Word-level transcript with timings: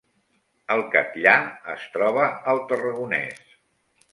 El 0.75 0.79
Catllar 0.95 1.35
es 1.75 1.85
troba 1.99 2.27
al 2.55 2.63
Tarragonès 2.73 3.53